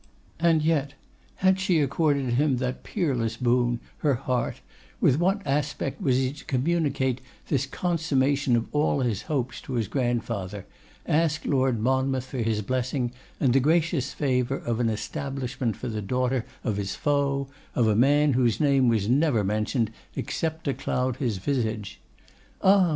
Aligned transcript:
And 0.39 0.63
yet, 0.63 0.95
had 1.45 1.59
she 1.59 1.79
accorded 1.79 2.33
him 2.33 2.57
that 2.57 2.81
peerless 2.81 3.37
boon, 3.37 3.79
her 3.99 4.15
heart, 4.15 4.55
with 4.99 5.19
what 5.19 5.45
aspect 5.45 6.01
was 6.01 6.15
he 6.17 6.33
to 6.33 6.45
communicate 6.45 7.21
this 7.49 7.67
consummation 7.67 8.55
of 8.55 8.65
all 8.71 9.01
his 9.01 9.21
hopes 9.29 9.61
to 9.61 9.73
his 9.73 9.87
grandfather, 9.87 10.65
ask 11.05 11.45
Lord 11.45 11.79
Monmouth 11.79 12.25
for 12.25 12.39
his 12.39 12.63
blessing, 12.63 13.11
and 13.39 13.53
the 13.53 13.59
gracious 13.59 14.11
favour 14.11 14.55
of 14.57 14.79
an 14.79 14.89
establishment 14.89 15.75
for 15.75 15.87
the 15.87 16.01
daughter 16.01 16.45
of 16.63 16.77
his 16.77 16.95
foe, 16.95 17.47
of 17.75 17.87
a 17.87 17.95
man 17.95 18.33
whose 18.33 18.59
name 18.59 18.87
was 18.87 19.07
never 19.07 19.43
mentioned 19.43 19.91
except 20.15 20.63
to 20.63 20.73
cloud 20.73 21.17
his 21.17 21.37
visage? 21.37 21.99
Ah! 22.63 22.89